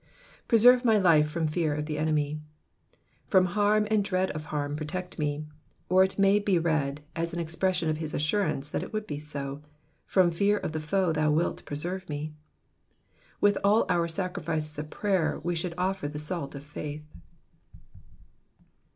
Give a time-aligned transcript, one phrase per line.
[0.45, 2.41] ^^ Preserve my life from fear of the enemy.
[2.91, 5.45] P From harm and dread of harm protect me;
[5.89, 9.19] or it may be read as an expression of his assurance that it would be
[9.19, 9.61] so;
[10.07, 12.33] from fear of the foe thou wilt preserve me."
[13.41, 17.05] With all our sacrifices of prayer we should offer the salt of faith.